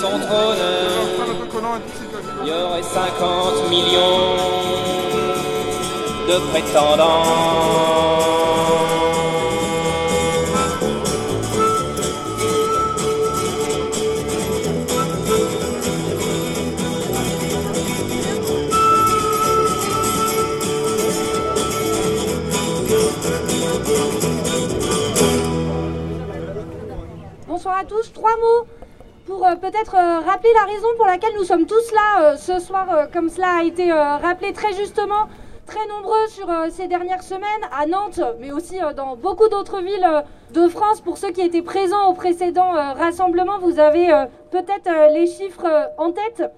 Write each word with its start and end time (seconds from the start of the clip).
son 0.00 0.18
trône, 0.18 0.56
il 2.42 2.48
y 2.48 2.52
aurait 2.52 2.82
50 2.82 3.70
millions 3.70 4.36
de 6.28 6.38
prétendants. 6.50 7.70
bonsoir 27.60 27.76
à 27.80 27.84
tous. 27.84 28.10
Trois 28.14 28.36
mots 28.36 28.66
peut-être 29.56 29.94
euh, 29.94 30.20
rappeler 30.20 30.52
la 30.54 30.72
raison 30.72 30.88
pour 30.96 31.06
laquelle 31.06 31.32
nous 31.36 31.44
sommes 31.44 31.66
tous 31.66 31.92
là 31.92 32.22
euh, 32.22 32.36
ce 32.36 32.58
soir, 32.58 32.86
comme 33.12 33.28
cela 33.28 33.58
a 33.60 33.64
été 33.64 33.92
rappelé 33.92 34.52
très 34.52 34.72
justement, 34.74 35.28
très 35.66 35.86
nombreux 35.86 36.26
sur 36.28 36.48
ces 36.70 36.88
dernières 36.88 37.22
semaines, 37.22 37.64
à 37.72 37.86
Nantes, 37.86 38.20
mais 38.38 38.52
aussi 38.52 38.78
dans 38.96 39.16
beaucoup 39.16 39.48
d'autres 39.48 39.80
villes 39.80 40.08
de 40.52 40.68
France. 40.68 41.00
Pour 41.00 41.18
ceux 41.18 41.30
qui 41.30 41.40
étaient 41.40 41.62
présents 41.62 42.08
au 42.10 42.14
précédent 42.14 42.72
rassemblement, 42.72 43.58
vous 43.60 43.78
avez 43.78 44.08
peut-être 44.50 45.12
les 45.12 45.26
chiffres 45.26 45.90
en 45.96 46.10
tête. 46.10 46.50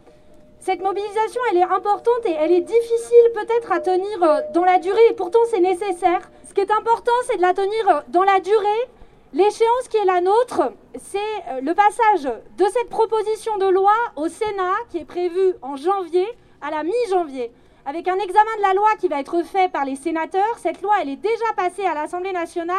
Cette 0.61 0.81
mobilisation, 0.81 1.41
elle 1.51 1.59
est 1.59 1.63
importante 1.63 2.25
et 2.25 2.33
elle 2.33 2.53
est 2.53 2.61
difficile 2.61 3.27
peut-être 3.35 3.71
à 3.73 3.81
tenir 3.81 4.43
dans 4.55 4.65
la 4.65 4.79
durée, 4.79 5.07
et 5.11 5.15
pourtant 5.15 5.41
c'est 5.51 5.61
nécessaire. 5.61 6.21
Ce 6.49 6.55
qui 6.55 6.61
est 6.61 6.73
important, 6.73 7.13
c'est 7.27 7.37
de 7.37 7.43
la 7.43 7.53
tenir 7.53 8.05
dans 8.09 8.23
la 8.23 8.41
durée 8.41 8.89
L'échéance 9.35 9.89
qui 9.89 9.97
est 9.97 10.05
la 10.05 10.21
nôtre, 10.21 10.75
c'est 11.03 11.19
euh, 11.49 11.63
le 11.63 11.73
passage 11.73 12.25
de 12.59 12.65
cette 12.67 12.91
proposition 12.91 13.57
de 13.57 13.65
loi 13.65 13.95
au 14.17 14.29
Sénat 14.29 14.75
qui 14.91 14.99
est 14.99 15.07
prévu 15.07 15.55
en 15.63 15.75
janvier, 15.75 16.27
à 16.61 16.71
la 16.71 16.83
mi-janvier, 16.83 17.51
avec 17.87 18.09
un 18.09 18.19
examen 18.19 18.57
de 18.59 18.63
la 18.63 18.75
loi 18.75 18.91
qui 19.01 19.09
va 19.09 19.21
être 19.21 19.43
fait 19.43 19.73
par 19.73 19.87
les 19.87 19.97
sénateurs. 19.97 20.59
Cette 20.59 20.83
loi, 20.83 20.97
elle 21.01 21.09
est 21.09 21.17
déjà 21.17 21.51
passée 21.57 21.87
à 21.87 21.95
l'Assemblée 21.95 22.33
nationale 22.33 22.77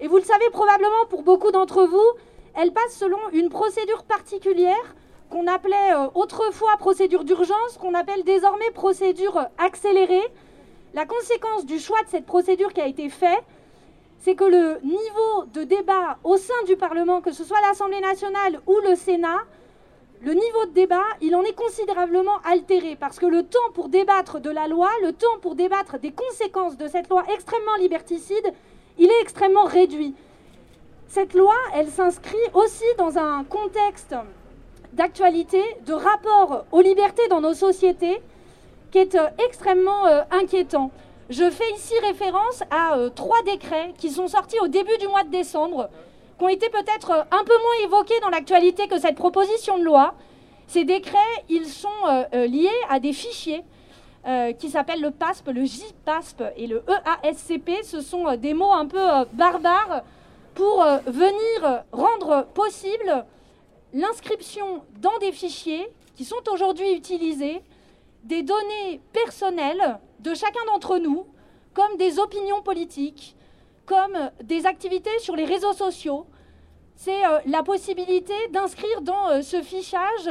et 0.00 0.08
vous 0.08 0.16
le 0.16 0.24
savez 0.24 0.50
probablement 0.50 1.06
pour 1.08 1.22
beaucoup 1.22 1.52
d'entre 1.52 1.84
vous, 1.84 2.10
elle 2.56 2.72
passe 2.72 2.96
selon 2.98 3.18
une 3.32 3.48
procédure 3.48 4.02
particulière 4.02 4.96
qu'on 5.30 5.46
appelait 5.46 5.94
euh, 5.94 6.08
autrefois 6.16 6.76
procédure 6.78 7.22
d'urgence, 7.22 7.78
qu'on 7.80 7.94
appelle 7.94 8.24
désormais 8.24 8.72
procédure 8.74 9.46
accélérée. 9.56 10.26
La 10.94 11.06
conséquence 11.06 11.64
du 11.64 11.78
choix 11.78 12.02
de 12.02 12.08
cette 12.08 12.26
procédure 12.26 12.72
qui 12.72 12.80
a 12.80 12.88
été 12.88 13.08
faite, 13.08 13.44
c'est 14.18 14.34
que 14.34 14.44
le 14.44 14.80
niveau 14.82 15.44
de 15.54 15.64
débat 15.64 16.18
au 16.24 16.36
sein 16.36 16.54
du 16.66 16.76
Parlement, 16.76 17.20
que 17.20 17.32
ce 17.32 17.44
soit 17.44 17.60
l'Assemblée 17.66 18.00
nationale 18.00 18.60
ou 18.66 18.78
le 18.88 18.96
Sénat, 18.96 19.44
le 20.22 20.32
niveau 20.32 20.66
de 20.66 20.72
débat, 20.72 21.04
il 21.20 21.34
en 21.36 21.42
est 21.42 21.54
considérablement 21.54 22.38
altéré 22.50 22.96
parce 22.96 23.18
que 23.18 23.26
le 23.26 23.42
temps 23.42 23.58
pour 23.74 23.88
débattre 23.88 24.40
de 24.40 24.50
la 24.50 24.66
loi, 24.66 24.90
le 25.02 25.12
temps 25.12 25.38
pour 25.42 25.54
débattre 25.54 25.98
des 25.98 26.12
conséquences 26.12 26.76
de 26.76 26.88
cette 26.88 27.08
loi 27.08 27.22
extrêmement 27.34 27.76
liberticide, 27.78 28.52
il 28.98 29.10
est 29.10 29.20
extrêmement 29.20 29.64
réduit. 29.64 30.14
Cette 31.08 31.34
loi, 31.34 31.54
elle 31.74 31.88
s'inscrit 31.88 32.36
aussi 32.54 32.84
dans 32.98 33.18
un 33.18 33.44
contexte 33.44 34.14
d'actualité, 34.94 35.62
de 35.86 35.92
rapport 35.92 36.64
aux 36.72 36.80
libertés 36.80 37.28
dans 37.28 37.40
nos 37.40 37.54
sociétés, 37.54 38.20
qui 38.90 38.98
est 38.98 39.14
euh, 39.14 39.28
extrêmement 39.46 40.06
euh, 40.06 40.22
inquiétant. 40.30 40.90
Je 41.28 41.50
fais 41.50 41.68
ici 41.74 41.94
référence 42.02 42.62
à 42.70 42.96
euh, 42.96 43.10
trois 43.10 43.42
décrets 43.42 43.92
qui 43.98 44.10
sont 44.10 44.28
sortis 44.28 44.60
au 44.60 44.68
début 44.68 44.96
du 44.98 45.08
mois 45.08 45.24
de 45.24 45.30
décembre, 45.30 45.90
qui 46.38 46.44
ont 46.44 46.48
été 46.48 46.68
peut-être 46.68 47.10
euh, 47.10 47.22
un 47.32 47.42
peu 47.42 47.52
moins 47.58 47.84
évoqués 47.84 48.20
dans 48.20 48.28
l'actualité 48.28 48.86
que 48.86 49.00
cette 49.00 49.16
proposition 49.16 49.76
de 49.76 49.82
loi. 49.82 50.14
Ces 50.68 50.84
décrets, 50.84 51.18
ils 51.48 51.66
sont 51.66 51.88
euh, 52.08 52.46
liés 52.46 52.68
à 52.88 53.00
des 53.00 53.12
fichiers 53.12 53.64
qui 54.58 54.70
s'appellent 54.70 55.02
le 55.02 55.12
PASP, 55.12 55.50
le 55.54 55.64
JPASP 55.64 56.42
et 56.56 56.66
le 56.66 56.82
EASCP. 57.22 57.84
Ce 57.84 58.00
sont 58.00 58.34
des 58.34 58.54
mots 58.54 58.72
un 58.72 58.86
peu 58.86 58.98
barbares 59.34 60.02
pour 60.52 60.84
venir 61.06 61.84
rendre 61.92 62.44
possible 62.52 63.24
l'inscription 63.94 64.82
dans 65.00 65.16
des 65.20 65.30
fichiers 65.30 65.88
qui 66.16 66.24
sont 66.24 66.42
aujourd'hui 66.52 66.92
utilisés 66.94 67.62
des 68.26 68.42
données 68.42 69.00
personnelles 69.12 69.98
de 70.20 70.34
chacun 70.34 70.64
d'entre 70.66 70.98
nous, 70.98 71.26
comme 71.74 71.96
des 71.96 72.18
opinions 72.18 72.60
politiques, 72.60 73.36
comme 73.86 74.30
des 74.42 74.66
activités 74.66 75.16
sur 75.20 75.36
les 75.36 75.44
réseaux 75.44 75.72
sociaux. 75.72 76.26
C'est 76.96 77.24
euh, 77.24 77.38
la 77.46 77.62
possibilité 77.62 78.34
d'inscrire 78.50 79.02
dans 79.02 79.28
euh, 79.28 79.42
ce 79.42 79.62
fichage 79.62 80.30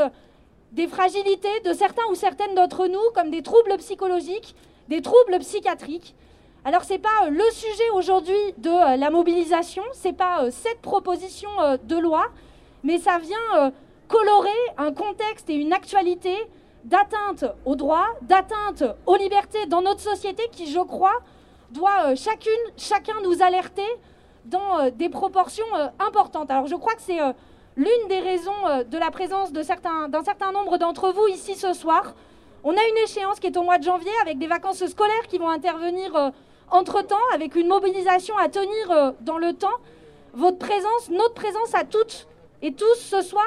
des 0.73 0.87
fragilités 0.87 1.61
de 1.63 1.71
certains 1.71 2.03
ou 2.09 2.15
certaines 2.15 2.53
d'entre 2.53 2.87
nous, 2.87 3.11
comme 3.13 3.31
des 3.31 3.43
troubles 3.43 3.77
psychologiques, 3.77 4.55
des 4.89 5.01
troubles 5.01 5.39
psychiatriques. 5.39 6.15
Alors 6.65 6.83
ce 6.83 6.93
n'est 6.93 6.99
pas 6.99 7.25
euh, 7.25 7.29
le 7.29 7.49
sujet 7.51 7.89
aujourd'hui 7.93 8.53
de 8.57 8.97
la 8.97 9.09
mobilisation, 9.09 9.83
ce 9.93 10.09
n'est 10.09 10.13
pas 10.13 10.51
cette 10.51 10.81
proposition 10.81 11.49
de 11.81 11.97
loi, 11.97 12.25
mais 12.83 12.97
ça 12.97 13.19
vient 13.19 13.71
colorer 14.07 14.49
un 14.77 14.91
contexte 14.91 15.49
et 15.49 15.55
une 15.55 15.71
actualité 15.71 16.35
d'atteinte 16.85 17.45
aux 17.65 17.75
droits, 17.75 18.07
d'atteinte 18.21 18.83
aux 19.05 19.15
libertés 19.15 19.65
dans 19.65 19.81
notre 19.81 20.01
société 20.01 20.43
qui, 20.51 20.71
je 20.71 20.79
crois, 20.79 21.19
doit 21.71 22.11
euh, 22.11 22.15
chacune, 22.15 22.51
chacun 22.77 23.15
nous 23.23 23.41
alerter 23.41 23.87
dans 24.45 24.79
euh, 24.79 24.89
des 24.91 25.09
proportions 25.09 25.65
euh, 25.75 25.87
importantes. 25.99 26.51
Alors 26.51 26.67
je 26.67 26.75
crois 26.75 26.93
que 26.93 27.01
c'est 27.01 27.19
l'une 27.75 28.07
des 28.07 28.19
raisons 28.19 28.85
de 28.89 28.97
la 28.97 29.11
présence 29.11 29.51
d'un 29.51 29.63
certain, 29.63 30.09
certain 30.23 30.51
nombre 30.51 30.77
d'entre 30.77 31.11
vous 31.11 31.27
ici 31.27 31.55
ce 31.55 31.73
soir. 31.73 32.13
On 32.63 32.71
a 32.71 32.87
une 32.89 32.97
échéance 33.03 33.39
qui 33.39 33.47
est 33.47 33.57
au 33.57 33.63
mois 33.63 33.79
de 33.79 33.83
janvier 33.83 34.11
avec 34.21 34.37
des 34.37 34.47
vacances 34.47 34.85
scolaires 34.85 35.27
qui 35.27 35.37
vont 35.39 35.49
intervenir 35.49 36.31
entre-temps, 36.71 37.27
avec 37.33 37.55
une 37.55 37.67
mobilisation 37.67 38.37
à 38.37 38.47
tenir 38.47 39.13
dans 39.21 39.37
le 39.37 39.53
temps. 39.53 39.77
Votre 40.33 40.57
présence, 40.57 41.09
notre 41.09 41.33
présence 41.33 41.75
à 41.75 41.83
toutes 41.83 42.27
et 42.61 42.73
tous 42.73 42.95
ce 42.95 43.21
soir, 43.21 43.45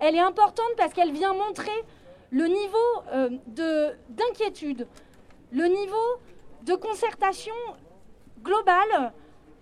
elle 0.00 0.16
est 0.16 0.20
importante 0.20 0.72
parce 0.76 0.92
qu'elle 0.92 1.12
vient 1.12 1.32
montrer 1.34 1.84
le 2.30 2.46
niveau 2.46 3.02
euh, 3.12 3.30
d'inquiétude, 4.08 4.86
le 5.52 5.64
niveau 5.64 6.20
de 6.62 6.74
concertation 6.74 7.54
globale 8.42 9.12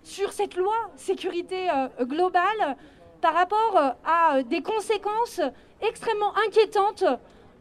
sur 0.03 0.31
cette 0.31 0.55
loi 0.55 0.75
sécurité 0.95 1.69
euh, 1.69 2.05
globale 2.05 2.77
par 3.21 3.33
rapport 3.33 3.77
euh, 3.77 3.89
à 4.05 4.43
des 4.43 4.61
conséquences 4.61 5.41
extrêmement 5.81 6.33
inquiétantes 6.45 7.05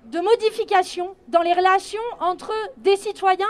de 0.07 0.21
modification 0.21 1.17
dans 1.29 1.43
les 1.43 1.53
relations 1.53 2.01
entre 2.21 2.53
des 2.79 2.97
citoyens 2.97 3.47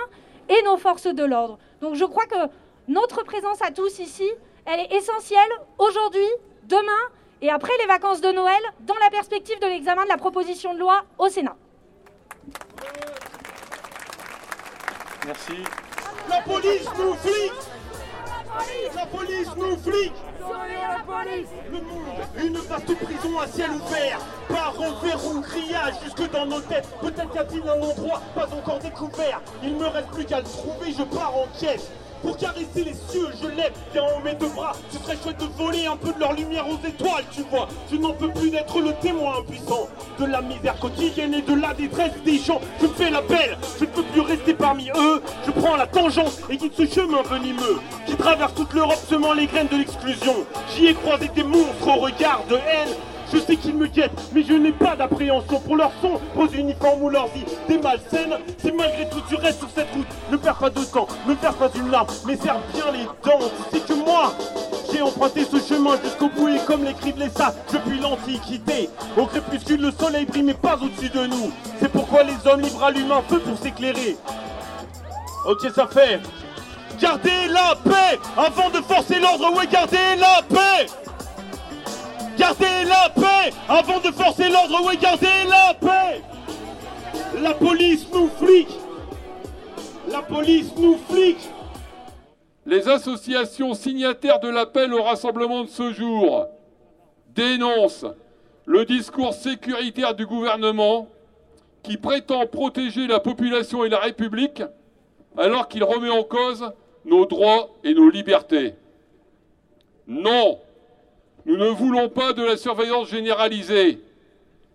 et 0.48 0.62
nos 0.64 0.76
forces 0.76 1.06
de 1.06 1.24
l'ordre. 1.24 1.58
Donc 1.80 1.94
je 1.94 2.04
crois 2.04 2.26
que 2.26 2.50
notre 2.88 3.24
présence 3.24 3.60
à 3.62 3.70
tous 3.70 3.98
ici, 3.98 4.28
elle 4.64 4.80
est 4.80 4.92
essentielle 4.94 5.50
aujourd'hui, 5.78 6.28
demain 6.64 7.02
et 7.42 7.50
après 7.50 7.72
les 7.80 7.86
vacances 7.86 8.20
de 8.20 8.30
Noël, 8.32 8.60
dans 8.80 8.96
la 9.02 9.10
perspective 9.10 9.58
de 9.60 9.66
l'examen 9.66 10.04
de 10.04 10.08
la 10.08 10.16
proposition 10.16 10.74
de 10.74 10.78
loi 10.78 11.02
au 11.18 11.28
Sénat. 11.28 11.56
Merci. 15.26 15.64
La 16.28 16.40
police 16.42 16.88
nous 16.98 17.14
flic 17.14 17.52
La 18.94 19.06
police 19.06 19.48
nous 19.56 19.76
flic 19.76 20.12
Le 21.70 21.80
monde, 21.80 22.04
une 22.38 22.56
vaste 22.58 22.94
prison 22.96 23.38
à 23.40 23.46
ciel 23.48 23.70
ouvert. 23.70 24.20
Par 24.48 24.74
un 24.80 25.06
verrou 25.06 25.40
grillage 25.40 25.94
jusque 26.04 26.30
dans 26.30 26.46
nos 26.46 26.60
têtes. 26.60 26.88
Peut-être 27.00 27.34
y 27.34 27.38
a-t-il 27.38 27.68
un 27.68 27.82
endroit 27.82 28.22
pas 28.34 28.46
encore 28.46 28.78
découvert. 28.78 29.40
Il 29.62 29.76
me 29.76 29.86
reste 29.86 30.08
plus 30.08 30.24
qu'à 30.24 30.38
le 30.38 30.44
trouver, 30.44 30.92
je 30.92 31.02
pars 31.02 31.36
en 31.36 31.46
quête 31.58 31.90
pour 32.26 32.36
caresser 32.36 32.82
les 32.84 32.94
cieux, 33.08 33.28
je 33.40 33.46
lève, 33.48 33.72
viens 33.92 34.02
on 34.16 34.20
met 34.20 34.34
deux 34.34 34.48
bras. 34.48 34.72
Ce 34.90 34.98
serait 34.98 35.16
chouette 35.22 35.38
de 35.38 35.46
voler 35.56 35.86
un 35.86 35.96
peu 35.96 36.12
de 36.12 36.18
leur 36.18 36.32
lumière 36.32 36.66
aux 36.68 36.84
étoiles, 36.84 37.24
tu 37.30 37.42
vois. 37.42 37.68
Je 37.90 37.96
n'en 37.96 38.12
peux 38.14 38.30
plus 38.30 38.50
d'être 38.50 38.80
le 38.80 38.92
témoin 38.94 39.38
impuissant 39.38 39.88
de 40.18 40.24
la 40.26 40.42
misère 40.42 40.76
quotidienne 40.80 41.34
et 41.34 41.42
de 41.42 41.54
la 41.54 41.72
détresse 41.72 42.14
des 42.24 42.38
gens. 42.38 42.60
Je 42.80 42.86
me 42.86 42.92
fais 42.94 43.10
la 43.10 43.22
belle, 43.22 43.56
je 43.78 43.84
ne 43.84 43.90
peux 43.90 44.02
plus 44.02 44.22
rester 44.22 44.54
parmi 44.54 44.90
eux. 44.96 45.22
Je 45.46 45.52
prends 45.52 45.76
la 45.76 45.86
tangente 45.86 46.40
et 46.50 46.56
quitte 46.56 46.74
ce 46.76 46.86
chemin 46.86 47.22
venimeux 47.22 47.78
qui 48.06 48.16
traverse 48.16 48.54
toute 48.54 48.72
l'Europe 48.72 48.98
semant 49.08 49.32
les 49.32 49.46
graines 49.46 49.68
de 49.68 49.76
l'exclusion. 49.76 50.34
J'y 50.74 50.86
ai 50.86 50.94
croisé 50.94 51.28
des 51.28 51.44
monstres 51.44 51.86
au 51.86 52.00
regard 52.00 52.42
de 52.48 52.56
haine 52.56 52.94
je 53.32 53.38
sais 53.38 53.56
qu'ils 53.56 53.74
me 53.74 53.86
guettent, 53.86 54.12
mais 54.32 54.42
je 54.42 54.52
n'ai 54.52 54.72
pas 54.72 54.96
d'appréhension 54.96 55.60
pour 55.60 55.76
leur 55.76 55.90
son, 56.00 56.20
vos 56.34 56.46
uniformes 56.48 57.02
ou 57.02 57.10
leurs 57.10 57.28
des 57.68 57.78
malsaines. 57.78 58.36
C'est 58.58 58.72
malgré 58.72 59.08
tout 59.08 59.20
tu 59.28 59.34
restes 59.36 59.58
sur 59.58 59.70
cette 59.74 59.90
route. 59.92 60.06
Ne 60.30 60.36
perds 60.36 60.56
pas 60.56 60.70
de 60.70 60.84
temps, 60.84 61.08
ne 61.26 61.34
perds 61.34 61.54
pas 61.54 61.70
une 61.74 61.90
larme, 61.90 62.06
mais 62.26 62.36
serre 62.36 62.60
bien 62.72 62.92
les 62.92 63.04
dents. 63.04 63.46
Tu 63.70 63.78
sais 63.78 63.84
que 63.84 63.92
moi, 63.94 64.32
j'ai 64.92 65.02
emprunté 65.02 65.44
ce 65.44 65.58
chemin 65.58 65.96
jusqu'au 66.02 66.28
bout 66.28 66.48
et 66.48 66.58
comme 66.66 66.84
l'écrivent 66.84 67.18
les 67.18 67.30
sages 67.30 67.54
depuis 67.72 67.98
l'Antiquité. 67.98 68.90
Au 69.16 69.26
crépuscule, 69.26 69.80
le 69.80 69.92
soleil 69.92 70.26
brille 70.26 70.44
mais 70.44 70.54
pas 70.54 70.76
au-dessus 70.76 71.10
de 71.10 71.26
nous. 71.26 71.52
C'est 71.80 71.90
pourquoi 71.90 72.22
les 72.22 72.34
hommes 72.50 72.60
libres 72.60 72.84
allument 72.84 73.16
un 73.16 73.22
feu 73.22 73.40
pour 73.40 73.58
s'éclairer. 73.58 74.16
Ok, 75.46 75.66
ça 75.74 75.86
fait. 75.86 76.20
Gardez 77.00 77.48
la 77.50 77.74
paix 77.84 78.18
avant 78.36 78.70
de 78.70 78.78
forcer 78.78 79.18
l'ordre, 79.18 79.54
ouais, 79.56 79.66
gardez 79.66 80.16
la 80.18 80.42
paix 80.48 80.86
Gardez 82.36 82.84
la 82.86 83.08
paix 83.10 83.52
Avant 83.68 84.00
de 84.00 84.12
forcer 84.12 84.48
l'ordre, 84.48 84.80
oui, 84.86 84.96
garder 84.98 85.26
la 85.48 85.74
paix. 85.74 86.22
La 87.40 87.54
police 87.54 88.06
nous 88.12 88.28
flic. 88.28 88.68
La 90.10 90.22
police 90.22 90.72
nous 90.76 90.98
flic. 91.08 91.36
Les 92.64 92.88
associations 92.88 93.74
signataires 93.74 94.40
de 94.40 94.48
l'appel 94.48 94.92
au 94.92 95.02
rassemblement 95.02 95.64
de 95.64 95.68
ce 95.68 95.92
jour 95.92 96.46
dénoncent 97.34 98.06
le 98.64 98.84
discours 98.84 99.34
sécuritaire 99.34 100.14
du 100.14 100.26
gouvernement 100.26 101.08
qui 101.82 101.96
prétend 101.96 102.46
protéger 102.46 103.06
la 103.06 103.20
population 103.20 103.84
et 103.84 103.88
la 103.88 104.00
République 104.00 104.62
alors 105.36 105.68
qu'il 105.68 105.84
remet 105.84 106.10
en 106.10 106.24
cause 106.24 106.72
nos 107.04 107.26
droits 107.26 107.70
et 107.84 107.94
nos 107.94 108.10
libertés. 108.10 108.74
Non, 110.08 110.58
nous 111.46 111.56
ne 111.56 111.68
voulons 111.68 112.08
pas 112.08 112.32
de 112.32 112.44
la 112.44 112.56
surveillance 112.56 113.08
généralisée. 113.08 114.00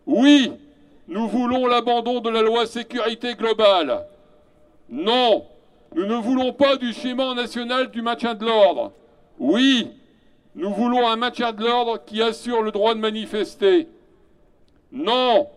Oui, 0.07 0.53
nous 1.09 1.27
voulons 1.27 1.68
l'abandon 1.68 2.21
de 2.21 2.29
la 2.29 2.41
loi 2.41 2.65
sécurité 2.65 3.35
globale. 3.35 4.06
Non, 4.89 5.45
nous 5.94 6.06
ne 6.06 6.15
voulons 6.15 6.53
pas 6.53 6.77
du 6.77 6.94
schéma 6.94 7.33
national 7.33 7.91
du 7.91 8.01
maintien 8.01 8.35
de 8.35 8.45
l'ordre. 8.45 8.94
Oui, 9.38 9.91
nous 10.56 10.73
voulons 10.73 11.06
un 11.06 11.18
maintien 11.18 11.51
de 11.51 11.62
l'ordre 11.62 12.00
qui 12.06 12.21
assure 12.21 12.62
le 12.62 12.71
droit 12.71 12.95
de 12.95 13.00
manifester. 13.00 13.89
Non, 14.94 15.47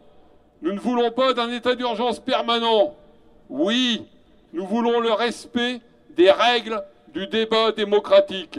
nous 0.62 0.72
ne 0.72 0.80
voulons 0.80 1.12
pas 1.12 1.32
d'un 1.32 1.50
état 1.52 1.76
d'urgence 1.76 2.18
permanent. 2.18 2.96
Oui, 3.48 4.02
nous 4.52 4.66
voulons 4.66 4.98
le 4.98 5.12
respect 5.12 5.80
des 6.10 6.32
règles 6.32 6.82
du 7.12 7.28
débat 7.28 7.70
démocratique. 7.70 8.58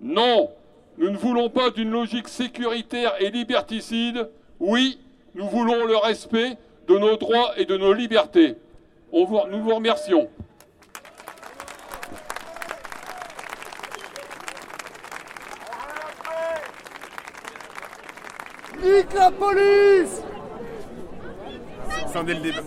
Non, 0.00 0.50
nous 0.98 1.10
ne 1.10 1.16
voulons 1.16 1.50
pas 1.50 1.70
d'une 1.70 1.90
logique 1.90 2.28
sécuritaire 2.28 3.14
et 3.20 3.30
liberticide. 3.30 4.28
Oui, 4.60 4.98
nous 5.34 5.48
voulons 5.48 5.84
le 5.84 5.96
respect 5.96 6.56
de 6.86 6.98
nos 6.98 7.16
droits 7.16 7.52
et 7.56 7.64
de 7.64 7.76
nos 7.76 7.92
libertés. 7.92 8.54
nous 9.12 9.26
vous 9.26 9.74
remercions. 9.74 10.28
Nique 18.82 19.14
la 19.14 19.30
police 19.30 20.20
Fin 22.12 22.22
le 22.22 22.34
débat. 22.34 22.60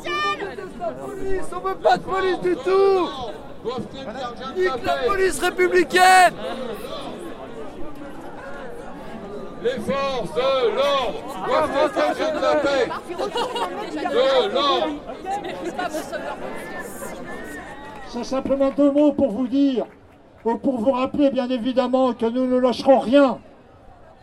On 1.54 1.60
veut 1.60 1.76
pas 1.76 1.98
de 1.98 2.04
police 2.04 2.42
du 2.42 2.56
tout 2.56 3.08
Nique 4.58 4.84
la 4.84 4.98
police 5.08 5.40
républicaine 5.40 6.34
Les 9.68 9.82
forces 9.82 10.34
de 10.34 10.76
l'ordre 10.76 11.24
de 12.16 12.42
la 12.42 12.56
paix. 12.56 12.88
De 13.96 14.54
l'ordre. 14.54 14.88
C'est 18.08 18.24
simplement 18.24 18.72
deux 18.72 18.92
mots 18.92 19.12
pour 19.12 19.32
vous 19.32 19.48
dire, 19.48 19.86
ou 20.46 20.56
pour 20.56 20.80
vous 20.80 20.92
rappeler 20.92 21.32
bien 21.32 21.50
évidemment 21.50 22.14
que 22.14 22.28
nous 22.28 22.46
ne 22.46 22.58
lâcherons 22.58 23.00
rien 23.00 23.40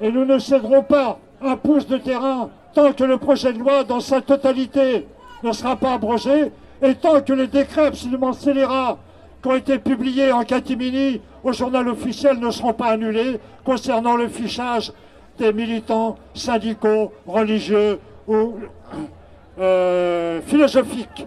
et 0.00 0.10
nous 0.10 0.24
ne 0.24 0.38
céderons 0.38 0.82
pas 0.82 1.18
un 1.42 1.56
pouce 1.56 1.86
de 1.86 1.98
terrain 1.98 2.48
tant 2.72 2.94
que 2.94 3.04
le 3.04 3.18
projet 3.18 3.52
de 3.52 3.58
loi 3.58 3.84
dans 3.84 4.00
sa 4.00 4.22
totalité 4.22 5.06
ne 5.42 5.52
sera 5.52 5.76
pas 5.76 5.92
abrogé 5.92 6.52
et 6.80 6.94
tant 6.94 7.20
que 7.20 7.34
les 7.34 7.48
décrets 7.48 7.86
absolument 7.86 8.32
scélérats 8.32 8.96
qui 9.42 9.48
ont 9.48 9.56
été 9.56 9.78
publiés 9.78 10.32
en 10.32 10.44
catimini 10.44 11.20
au 11.42 11.52
journal 11.52 11.86
officiel 11.88 12.38
ne 12.40 12.50
seront 12.50 12.72
pas 12.72 12.88
annulés 12.88 13.38
concernant 13.62 14.16
le 14.16 14.28
fichage 14.28 14.90
des 15.38 15.52
militants 15.52 16.16
syndicaux, 16.34 17.12
religieux 17.26 17.98
ou 18.26 18.54
euh, 19.58 20.40
philosophiques. 20.42 21.26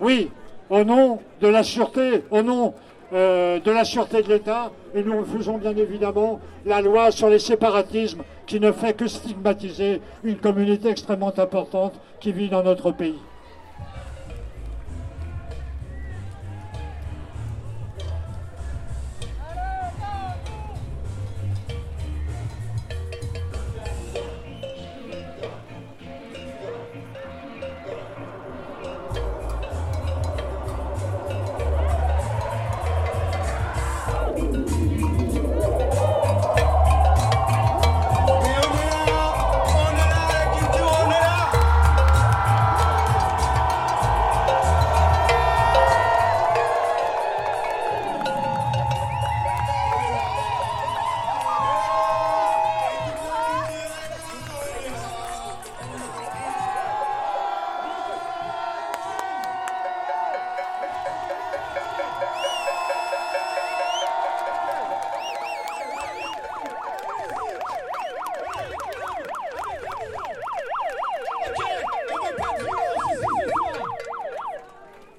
Oui, 0.00 0.30
au 0.68 0.84
nom 0.84 1.20
de 1.40 1.48
la 1.48 1.62
sûreté, 1.62 2.24
au 2.30 2.42
nom 2.42 2.74
euh, 3.12 3.60
de 3.60 3.70
la 3.70 3.84
sûreté 3.84 4.22
de 4.22 4.28
l'État, 4.28 4.72
et 4.94 5.02
nous 5.02 5.18
refusons 5.18 5.58
bien 5.58 5.76
évidemment 5.76 6.40
la 6.64 6.80
loi 6.80 7.10
sur 7.10 7.28
les 7.28 7.38
séparatismes 7.38 8.22
qui 8.46 8.58
ne 8.58 8.72
fait 8.72 8.94
que 8.94 9.06
stigmatiser 9.06 10.00
une 10.24 10.36
communauté 10.36 10.88
extrêmement 10.88 11.32
importante 11.38 11.94
qui 12.20 12.32
vit 12.32 12.48
dans 12.48 12.62
notre 12.62 12.90
pays. 12.90 13.18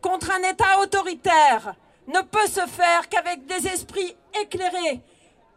contre 0.00 0.30
un 0.30 0.50
État 0.50 0.80
autoritaire 0.80 1.74
ne 2.06 2.20
peut 2.22 2.46
se 2.46 2.66
faire 2.66 3.08
qu'avec 3.08 3.46
des 3.46 3.66
esprits 3.66 4.16
éclairés, 4.40 5.00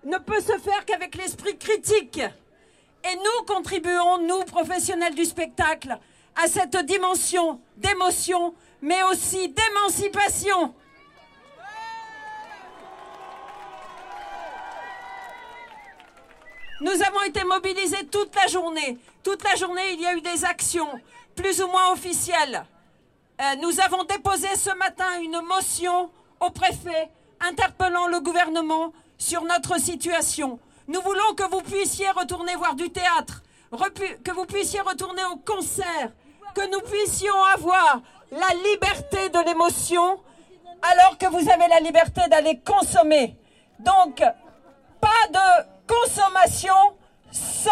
ne 0.03 0.17
peut 0.17 0.41
se 0.41 0.57
faire 0.59 0.85
qu'avec 0.85 1.15
l'esprit 1.15 1.57
critique. 1.57 2.19
Et 2.19 3.15
nous 3.15 3.45
contribuons, 3.45 4.19
nous, 4.19 4.43
professionnels 4.45 5.15
du 5.15 5.25
spectacle, 5.25 5.97
à 6.35 6.47
cette 6.47 6.77
dimension 6.85 7.59
d'émotion, 7.77 8.53
mais 8.81 9.01
aussi 9.03 9.49
d'émancipation. 9.49 10.73
Nous 16.81 17.01
avons 17.01 17.23
été 17.23 17.43
mobilisés 17.45 18.05
toute 18.07 18.35
la 18.35 18.47
journée. 18.47 18.97
Toute 19.23 19.43
la 19.43 19.55
journée, 19.55 19.93
il 19.93 20.01
y 20.01 20.05
a 20.05 20.15
eu 20.15 20.21
des 20.21 20.43
actions, 20.43 20.89
plus 21.35 21.61
ou 21.61 21.67
moins 21.67 21.93
officielles. 21.93 22.65
Euh, 23.41 23.55
nous 23.61 23.79
avons 23.79 24.03
déposé 24.03 24.47
ce 24.55 24.69
matin 24.77 25.05
une 25.21 25.41
motion 25.41 26.11
au 26.39 26.51
préfet 26.51 27.09
interpellant 27.39 28.07
le 28.07 28.19
gouvernement 28.19 28.93
sur 29.17 29.43
notre 29.43 29.79
situation 29.79 30.59
Nous 30.87 31.01
voulons 31.01 31.33
que 31.35 31.49
vous 31.49 31.61
puissiez 31.61 32.09
retourner 32.11 32.55
voir 32.55 32.75
du 32.75 32.91
théâtre, 32.91 33.41
que 34.23 34.31
vous 34.31 34.45
puissiez 34.45 34.81
retourner 34.81 35.23
au 35.31 35.37
concert, 35.37 36.11
que 36.53 36.71
nous 36.71 36.81
puissions 36.81 37.43
avoir 37.55 38.01
la 38.31 38.49
liberté 38.69 39.29
de 39.29 39.45
l'émotion 39.45 40.19
alors 40.91 41.17
que 41.17 41.25
vous 41.25 41.49
avez 41.49 41.67
la 41.69 41.79
liberté 41.79 42.21
d'aller 42.29 42.59
consommer. 42.59 43.35
Donc, 43.79 44.17
pas 45.01 45.27
de 45.31 45.65
consommation 45.87 46.75
sans 47.31 47.69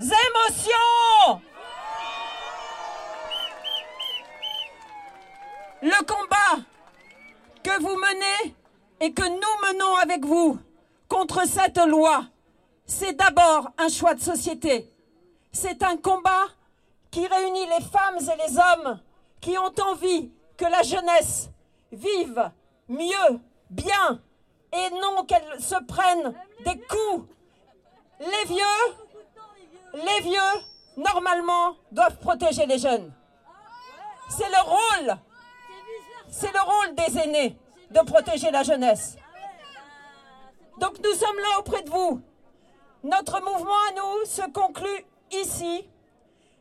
émotion. 0.00 1.40
Le 5.86 6.04
combat 6.04 6.64
que 7.62 7.80
vous 7.80 7.96
menez 7.96 8.56
et 9.00 9.12
que 9.12 9.22
nous 9.22 9.68
menons 9.68 9.94
avec 10.02 10.24
vous 10.24 10.58
contre 11.06 11.46
cette 11.46 11.78
loi, 11.78 12.24
c'est 12.86 13.12
d'abord 13.12 13.70
un 13.78 13.88
choix 13.88 14.14
de 14.14 14.20
société. 14.20 14.92
C'est 15.52 15.84
un 15.84 15.96
combat 15.96 16.46
qui 17.12 17.24
réunit 17.24 17.66
les 17.66 17.84
femmes 17.84 18.18
et 18.18 18.48
les 18.48 18.58
hommes 18.58 19.00
qui 19.40 19.56
ont 19.58 19.72
envie 19.88 20.32
que 20.56 20.64
la 20.64 20.82
jeunesse 20.82 21.50
vive 21.92 22.50
mieux, 22.88 23.40
bien, 23.70 24.20
et 24.72 24.90
non 24.90 25.24
qu'elle 25.24 25.60
se 25.60 25.76
prenne 25.84 26.34
des 26.64 26.80
coups. 26.80 27.28
Les 28.18 28.44
vieux, 28.48 28.96
les 29.94 30.20
vieux, 30.22 30.62
normalement, 30.96 31.76
doivent 31.92 32.18
protéger 32.18 32.66
les 32.66 32.78
jeunes. 32.78 33.12
C'est 34.28 34.48
le 34.48 34.62
rôle, 34.64 35.16
c'est 36.36 36.52
le 36.52 36.60
rôle 36.60 36.94
des 36.94 37.18
aînés 37.18 37.56
de 37.90 38.00
protéger 38.00 38.50
la 38.50 38.62
jeunesse. 38.62 39.16
Donc 40.78 40.98
nous 41.02 41.14
sommes 41.14 41.38
là 41.38 41.58
auprès 41.60 41.82
de 41.82 41.88
vous. 41.88 42.20
Notre 43.02 43.40
mouvement 43.40 43.80
à 43.88 43.94
nous 43.94 44.26
se 44.26 44.42
conclut 44.50 45.06
ici. 45.30 45.88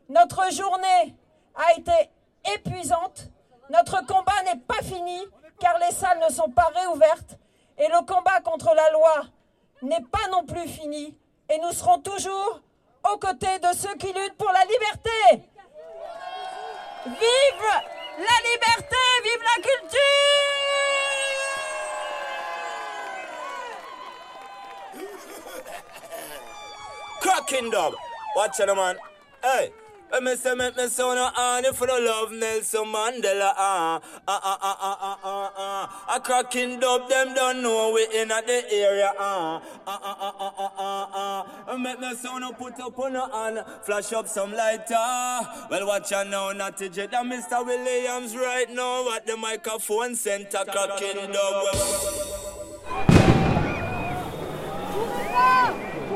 Notre 0.07 0.49
journée 0.53 1.13
a 1.55 1.77
été 1.77 2.09
épuisante. 2.55 3.27
Notre 3.69 4.05
combat 4.05 4.43
n'est 4.45 4.61
pas 4.61 4.81
fini 4.81 5.25
car 5.59 5.77
les 5.79 5.91
salles 5.91 6.21
ne 6.25 6.33
sont 6.33 6.49
pas 6.51 6.69
réouvertes 6.73 7.37
et 7.77 7.87
le 7.87 8.05
combat 8.05 8.39
contre 8.41 8.73
la 8.73 8.89
loi 8.91 9.25
n'est 9.81 10.05
pas 10.09 10.29
non 10.31 10.45
plus 10.45 10.69
fini 10.69 11.17
et 11.49 11.57
nous 11.59 11.73
serons 11.73 11.99
toujours 11.99 12.61
aux 13.11 13.17
côtés 13.17 13.59
de 13.59 13.75
ceux 13.75 13.95
qui 13.95 14.07
luttent 14.07 14.37
pour 14.37 14.51
la 14.53 14.63
liberté. 14.63 15.49
Vive 17.07 17.94
la 18.17 18.37
liberté, 18.49 19.03
vive 19.23 19.43
la 19.43 19.61
culture 19.61 20.25
Cracking 27.21 27.69
dog. 27.71 27.95
Watch 28.35 28.59
it, 28.59 28.67
man. 28.67 28.97
Hey. 29.43 29.71
Let 30.11 30.23
me 30.23 30.35
say, 30.35 30.53
make 30.55 30.77
me 30.77 30.87
sound 30.87 31.19
a 31.19 31.29
honey 31.33 31.73
for 31.73 31.87
the 31.87 31.99
love 31.99 32.31
Nelson 32.31 32.85
Mandela. 32.85 33.51
Ah, 33.57 33.99
ah, 34.27 34.39
ah, 34.43 34.57
ah, 34.61 34.77
ah, 34.81 34.97
ah, 35.01 35.19
ah, 35.23 35.51
ah. 35.57 36.15
A 36.15 36.19
cracking 36.19 36.79
dub, 36.79 37.09
them 37.09 37.33
don't 37.33 37.61
know 37.61 37.91
we 37.93 38.07
in 38.21 38.31
at 38.31 38.47
the 38.47 38.71
area. 38.71 39.11
Ah, 39.19 39.61
ah, 39.85 39.99
ah, 40.03 40.17
ah, 40.21 40.33
ah, 40.39 40.53
ah, 40.57 41.09
ah, 41.13 41.43
ah. 41.67 41.77
Make 41.77 41.99
me 41.99 42.15
sound 42.15 42.43
a 42.45 42.53
put 42.53 42.79
up 42.79 42.97
on 42.99 43.15
a 43.15 43.29
hand, 43.35 43.65
flash 43.83 44.13
up 44.13 44.27
some 44.27 44.53
lighter. 44.53 44.95
Well, 45.69 45.87
watch 45.87 46.11
out 46.13 46.27
now, 46.27 46.51
not 46.53 46.77
to 46.77 46.87
jet. 46.89 47.13
And 47.13 47.31
Mr. 47.31 47.65
Williams 47.65 48.35
right 48.37 48.69
now 48.69 49.13
at 49.15 49.25
the 49.27 49.35
microphone 49.35 50.15
center, 50.15 50.63
cracking 50.65 51.31
dub. 51.31 51.65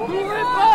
Bourrez 0.07 0.43
pas 0.43 0.68